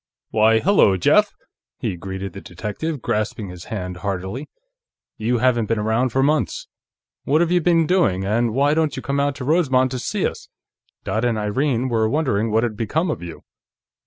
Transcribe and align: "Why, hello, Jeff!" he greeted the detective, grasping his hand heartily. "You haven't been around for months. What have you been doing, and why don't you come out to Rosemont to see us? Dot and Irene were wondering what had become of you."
"Why, 0.31 0.57
hello, 0.61 0.97
Jeff!" 0.97 1.31
he 1.77 1.95
greeted 1.95 2.33
the 2.33 2.41
detective, 2.41 3.03
grasping 3.03 3.49
his 3.49 3.65
hand 3.65 3.97
heartily. 3.97 4.49
"You 5.17 5.37
haven't 5.37 5.67
been 5.67 5.77
around 5.77 6.09
for 6.09 6.23
months. 6.23 6.67
What 7.23 7.39
have 7.39 7.51
you 7.51 7.61
been 7.61 7.85
doing, 7.85 8.25
and 8.25 8.51
why 8.55 8.73
don't 8.73 8.95
you 8.95 9.03
come 9.03 9.19
out 9.19 9.35
to 9.35 9.45
Rosemont 9.45 9.91
to 9.91 9.99
see 9.99 10.25
us? 10.25 10.47
Dot 11.03 11.23
and 11.23 11.37
Irene 11.37 11.87
were 11.87 12.09
wondering 12.09 12.49
what 12.49 12.63
had 12.63 12.75
become 12.75 13.11
of 13.11 13.21
you." 13.21 13.43